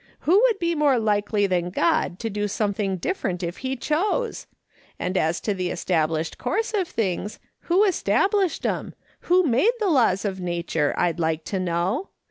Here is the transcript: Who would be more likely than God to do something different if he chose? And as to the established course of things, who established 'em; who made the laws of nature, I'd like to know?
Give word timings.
Who 0.21 0.41
would 0.47 0.57
be 0.57 0.73
more 0.73 0.97
likely 0.97 1.45
than 1.45 1.69
God 1.69 2.17
to 2.21 2.29
do 2.31 2.47
something 2.47 2.97
different 2.97 3.43
if 3.43 3.57
he 3.57 3.75
chose? 3.75 4.47
And 4.97 5.15
as 5.15 5.39
to 5.41 5.53
the 5.53 5.69
established 5.69 6.39
course 6.39 6.73
of 6.73 6.87
things, 6.87 7.37
who 7.69 7.83
established 7.83 8.65
'em; 8.65 8.95
who 9.29 9.43
made 9.43 9.73
the 9.79 9.89
laws 9.91 10.25
of 10.25 10.39
nature, 10.41 10.95
I'd 10.97 11.19
like 11.19 11.43
to 11.43 11.59
know? 11.59 12.09